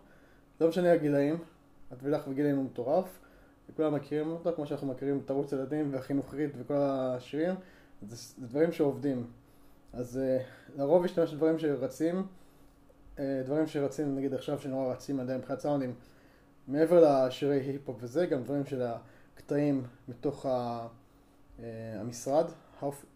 לא 0.61 0.69
משנה 0.69 0.93
הגילאים, 0.93 1.38
הטבילח 1.93 2.23
וגילאים 2.29 2.57
הוא 2.57 2.64
מטורף, 2.64 3.21
וכולם 3.71 3.95
מכירים 3.95 4.31
אותו, 4.31 4.52
כמו 4.57 4.67
שאנחנו 4.67 4.87
מכירים 4.87 5.21
את 5.25 5.31
ערוץ 5.31 5.52
ילדים 5.52 5.88
והחינוכית 5.93 6.50
וכל 6.59 6.75
השירים, 6.79 7.55
זה, 8.02 8.17
זה 8.17 8.47
דברים 8.47 8.73
שעובדים. 8.73 9.26
אז 9.93 10.21
uh, 10.21 10.79
לרוב 10.79 11.05
יש 11.05 11.19
דברים 11.35 11.59
שרצים, 11.59 12.26
אה, 13.16 13.21
דברים 13.45 13.67
שרצים 13.67 14.17
נגיד 14.17 14.35
עכשיו 14.35 14.59
שנורא 14.59 14.93
רצים 14.93 15.21
עדיין 15.21 15.38
מבחינת 15.38 15.61
סאונדים. 15.61 15.95
מעבר 16.69 17.26
לשירי 17.26 17.61
היפ-הופ 17.61 17.97
וזה, 18.00 18.26
גם 18.26 18.42
דברים 18.42 18.64
של 18.66 18.83
הקטעים 19.35 19.85
מתוך 20.09 20.47
ה, 20.47 20.87
אה, 21.59 21.62
המשרד, 22.00 22.45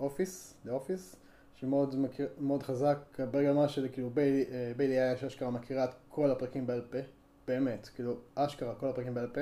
Office, 0.00 0.55
The 0.64 0.73
Office, 0.73 1.16
שמאוד 1.55 1.95
מכיר, 1.99 2.29
מאוד 2.38 2.62
חזק, 2.62 2.99
ברגע 3.31 3.53
מה 3.53 3.69
של 3.69 3.88
כאילו 3.93 4.11
בילי, 4.11 4.45
אה, 4.45 4.76
בילי 4.76 4.95
אייליש 5.00 5.16
אשכרה 5.16 5.50
מכירה 5.50 5.85
את 5.85 5.91
כל 6.09 6.31
הפרקים 6.31 6.67
בעל 6.67 6.81
פה, 6.91 6.99
באמת, 7.47 7.88
כאילו 7.95 8.17
אשכרה 8.35 8.75
כל 8.75 8.88
הפרקים 8.88 9.15
בעל 9.15 9.26
פה, 9.26 9.41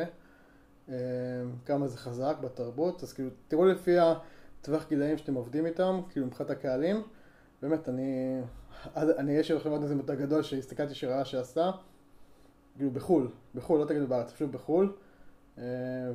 אה, 0.88 0.92
כמה 1.66 1.88
זה 1.88 1.98
חזק 1.98 2.36
בתרבות, 2.40 3.02
אז 3.02 3.12
כאילו 3.12 3.30
תראו 3.48 3.64
לפי 3.64 3.96
הטווח 3.98 4.88
גילאים 4.88 5.18
שאתם 5.18 5.34
עובדים 5.34 5.66
איתם, 5.66 6.00
כאילו 6.10 6.26
מבחינת 6.26 6.50
הקהלים, 6.50 7.02
באמת 7.62 7.88
אני, 7.88 8.40
אני 8.96 9.32
יש 9.32 9.50
לי 9.50 9.60
חברת 9.60 9.80
נזים 9.80 9.98
יותר 9.98 10.14
גדול 10.14 10.42
שהסתכלתי 10.42 10.94
שראה 10.94 11.24
שעשה 11.24 11.70
כאילו 12.76 12.90
בחו"ל, 12.90 13.28
בחו"ל, 13.54 13.80
לא 13.80 13.84
תגידו 13.84 14.06
בארץ, 14.06 14.32
פשוט 14.32 14.50
בחו"ל, 14.50 14.92
אה, 15.58 15.64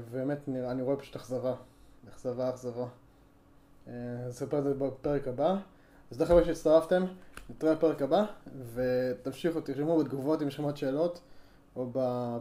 ובאמת 0.10 0.50
אני 0.50 0.82
רואה 0.82 0.96
פשוט 0.96 1.16
אכזבה, 1.16 1.56
אכזבה, 2.10 2.50
אכזבה. 2.50 2.86
אה, 3.88 3.94
אספר 4.30 4.60
את 4.60 4.64
זה 4.64 4.74
בפרק 4.74 5.28
הבא. 5.28 5.58
אז 6.12 6.18
תודה 6.18 6.34
רבה 6.34 6.46
שהצטרפתם, 6.46 7.06
נתראה 7.50 7.76
בפרק 7.76 8.02
הבא, 8.02 8.26
ותמשיכו, 8.74 9.62
תרשמו 9.62 9.98
בתגובות 9.98 10.42
אם 10.42 10.48
יש 10.48 10.54
לכם 10.54 10.64
עוד 10.64 10.78
שאלות, 10.78 11.22
או 11.76 11.92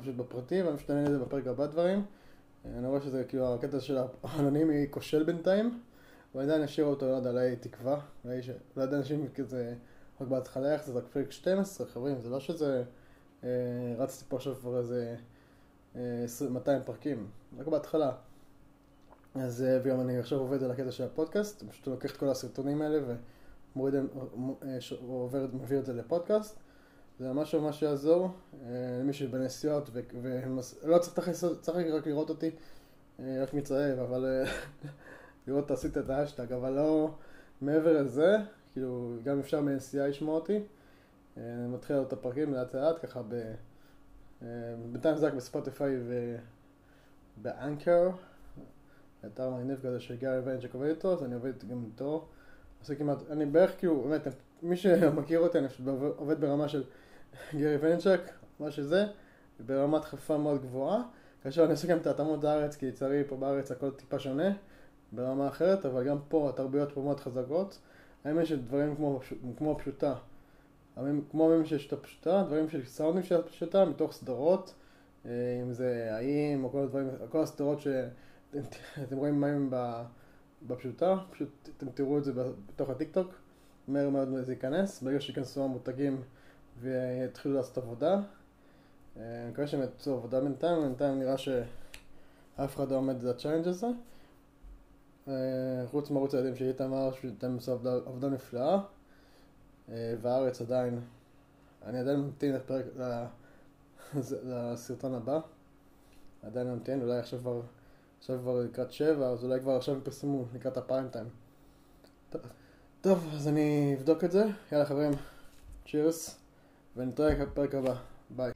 פשוט 0.01 0.15
בפרטים, 0.17 0.67
ואני 0.67 0.77
פשוט 0.77 0.91
אענה 0.91 1.09
לזה 1.09 1.19
בפרק 1.19 1.47
הבא 1.47 1.67
דברים. 1.67 2.05
אה, 2.67 2.71
אני 2.79 2.87
רואה 2.87 3.01
שזה 3.01 3.25
כאילו 3.25 3.55
הקטע 3.55 3.81
של 3.81 3.99
האנונימי 4.23 4.87
כושל 4.91 5.23
בינתיים, 5.23 5.81
אבל 6.35 6.43
עדיין 6.43 6.63
אשאיר 6.63 6.87
אותו, 6.87 7.07
לא 7.07 7.13
יודע, 7.13 7.31
אולי 7.31 7.57
תקווה, 7.57 8.01
אולי 8.25 8.87
אנשים 8.93 9.29
כזה, 9.35 9.75
רק 10.21 10.29
בהתחלה 10.29 10.73
איך 10.73 10.85
זה 10.87 10.93
רק 10.93 11.05
פרק 11.13 11.33
12, 11.33 11.87
חברים, 11.87 12.21
זה 12.21 12.31
לא 12.31 12.41
שזה... 12.41 12.85
אה, 13.45 13.49
רצתי 13.99 14.25
פה 14.29 14.37
עכשיו 14.37 14.55
כבר 14.55 14.79
איזה 14.79 15.17
200 16.51 16.79
אה, 16.79 16.85
פרקים, 16.85 17.31
רק 17.59 17.67
בהתחלה. 17.67 18.13
אז 19.35 19.63
אה, 19.63 19.81
ויום 19.83 20.01
אני 20.01 20.19
עכשיו 20.19 20.39
עובד 20.39 20.63
על 20.63 20.71
הקטע 20.71 20.91
של 20.91 21.05
הפודקאסט, 21.05 21.65
פשוט 21.71 21.87
לוקח 21.87 22.13
את 22.13 22.17
כל 22.17 22.29
הסרטונים 22.29 22.83
האלה 22.83 23.17
ומוריד, 23.77 23.95
מביא 25.53 25.79
את 25.79 25.87
זה 25.87 25.93
לפודקאסט. 25.93 26.59
זה 27.19 27.33
ממש 27.33 27.55
ממש 27.55 27.83
יעזור 27.83 28.31
למי 29.01 29.13
שבנסיעות 29.13 29.91
ולא 30.23 30.99
צריך 30.99 31.31
צריך 31.61 31.95
רק 31.95 32.07
לראות 32.07 32.31
אותי, 32.31 32.51
רק 33.19 33.55
מתרעב, 33.55 33.99
אבל 33.99 34.45
לראות 35.47 35.71
עשית 35.71 35.99
את 35.99 36.11
האשטג, 36.11 36.53
אבל 36.53 36.73
לא 36.73 37.15
מעבר 37.61 38.03
לזה, 38.03 38.37
כאילו 38.73 39.17
גם 39.25 39.39
אפשר 39.39 39.61
בנסיעה 39.61 40.09
לשמוע 40.09 40.35
אותי. 40.35 40.61
אני 41.39 41.69
מתחיל 41.69 41.97
את 42.03 42.13
הפרקים 42.13 42.55
לאט 42.55 42.75
לאט, 42.75 43.05
ככה 43.07 43.23
ב... 43.29 43.55
אה, 44.43 44.47
בינתיים 44.93 45.17
זה 45.17 45.27
רק 45.27 45.35
בספוטיפיי 45.35 45.97
ובאנקר, 47.39 48.11
אתר 49.27 49.51
מגניב 49.51 49.79
כזה 49.79 50.01
של 50.01 50.17
גארי 50.17 50.39
ויינצ'ק 50.39 50.75
עובד 50.75 50.89
איתו, 50.89 51.13
אז 51.13 51.25
אני 51.25 51.35
עובד 51.35 51.69
גם 51.71 51.85
איתו. 51.85 52.27
עושה 52.81 52.95
כמעט, 52.95 53.19
אני 53.31 53.47
בערך 53.47 53.79
כאילו, 53.79 54.03
באמת, 54.03 54.29
מי 54.63 54.77
שמכיר 54.77 55.41
אותי, 55.41 55.59
אני 55.59 55.67
עובד 56.17 56.41
ברמה 56.41 56.69
של 56.69 56.85
גארי 57.55 57.77
ויינצ'ק, 57.77 58.21
מה 58.61 58.71
שזה, 58.71 59.07
ברמת 59.67 60.05
חפה 60.05 60.39
מאוד 60.39 60.63
גבוהה. 60.63 61.03
כאשר 61.43 61.65
אני 61.65 61.71
עושה 61.71 61.89
גם 61.89 61.99
את 61.99 62.07
ההתאמות 62.07 62.45
לארץ, 62.45 62.77
כי 62.77 62.89
לצערי 62.89 63.25
פה 63.29 63.37
בארץ 63.37 63.71
הכל 63.71 63.91
טיפה 63.91 64.19
שונה, 64.19 64.53
ברמה 65.13 65.49
אחרת, 65.49 65.87
אבל 65.87 66.05
גם 66.05 66.19
פה 66.29 66.49
התרבויות 66.49 66.93
פה 66.93 67.01
מאוד 67.01 67.21
חזקות. 67.21 67.79
האמת 68.25 68.47
שדברים 68.47 68.97
כמו, 68.97 69.21
כמו 69.59 69.79
פשוטה. 69.79 70.15
כמו 71.31 71.49
ממים 71.49 71.65
של 71.65 71.79
שיטה 71.79 71.97
פשוטה, 71.97 72.45
דברים 72.47 72.69
של 72.69 72.87
סאונדים 72.87 73.23
של 73.23 73.43
פשוטה 73.43 73.85
מתוך 73.85 74.13
סדרות, 74.13 74.75
אה, 75.27 75.31
אם 75.63 75.73
זה 75.73 76.09
האם 76.11 76.65
או 76.65 76.71
כל 76.71 76.79
הדברים, 76.79 77.09
כל 77.29 77.43
הסדרות 77.43 77.79
שאתם 77.81 79.17
רואים 79.17 79.41
מים 79.41 79.71
בפשוטה, 80.67 81.17
פשוט 81.31 81.69
אתם 81.77 81.91
תראו 81.91 82.19
את 82.19 82.25
זה 82.25 82.33
בתוך 82.67 82.91
הטיק 82.91 83.13
טוק, 83.13 83.35
מהר 83.89 84.09
מאוד 84.09 84.29
זה 84.41 84.53
ייכנס, 84.53 85.03
ברגע 85.03 85.21
שייכנסו 85.21 85.65
המותגים 85.65 86.23
ויתחילו 86.81 87.55
לעשות 87.55 87.79
עבודה. 87.79 88.21
אה, 89.17 89.43
אני 89.43 89.51
מקווה 89.51 89.67
שהם 89.67 89.81
יעשו 89.81 90.15
עבודה 90.15 90.41
בינתיים, 90.41 90.83
בינתיים 90.83 91.19
נראה 91.19 91.39
שאף 91.39 92.77
אחד 92.77 92.91
לא 92.91 92.97
עומד 92.97 93.23
לצ'אלנג' 93.23 93.69
הזה. 93.69 93.87
אה, 95.29 95.33
חוץ 95.91 96.11
מערוץ 96.11 96.35
הילדים 96.35 96.57
של 96.57 96.65
איתמר, 96.65 97.13
שאתם 97.13 97.55
עושים 97.55 97.75
עבודה 98.07 98.29
נפלאה. 98.29 98.81
אה, 99.93 100.15
והארץ 100.23 100.61
עדיין, 100.61 101.01
אני 101.87 101.99
עדיין 101.99 102.21
ממתין 102.21 102.55
לפרק, 102.55 102.85
לסרטון 104.45 105.15
הבא, 105.15 105.41
עדיין 106.43 106.67
ממתין, 106.67 107.03
אולי 107.03 107.19
עכשיו 107.19 107.39
כבר, 107.39 107.61
עכשיו 108.19 108.39
כבר 108.39 108.61
לקראת 108.61 108.93
שבע, 108.93 109.27
אז 109.27 109.45
אולי 109.45 109.61
כבר 109.61 109.77
עכשיו 109.77 109.99
יפרסמו 109.99 110.45
לקראת 110.55 110.77
הפריים 110.77 111.09
טיים. 111.09 111.29
טוב, 113.01 113.31
אז 113.35 113.49
אני 113.49 113.95
אבדוק 113.99 114.25
את 114.25 114.31
זה. 114.33 114.45
יאללה 114.73 114.87
חברים, 114.87 115.13
צ'ירס, 115.91 116.39
ונתראה 116.97 117.45
בפרק 117.45 117.75
הבא. 117.75 117.95
ביי. 118.31 118.53